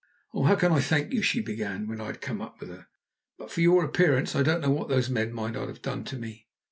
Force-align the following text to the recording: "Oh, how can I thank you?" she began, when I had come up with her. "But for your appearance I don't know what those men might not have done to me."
"Oh, 0.33 0.45
how 0.45 0.55
can 0.55 0.71
I 0.71 0.79
thank 0.81 1.13
you?" 1.13 1.21
she 1.21 1.41
began, 1.41 1.85
when 1.87 2.01
I 2.01 2.05
had 2.07 2.21
come 2.21 2.41
up 2.41 2.59
with 2.59 2.69
her. 2.69 2.87
"But 3.37 3.51
for 3.51 3.61
your 3.61 3.85
appearance 3.85 4.35
I 4.35 4.41
don't 4.41 4.61
know 4.61 4.71
what 4.71 4.89
those 4.89 5.11
men 5.11 5.31
might 5.31 5.53
not 5.53 5.67
have 5.67 5.83
done 5.83 6.05
to 6.05 6.15
me." 6.17 6.47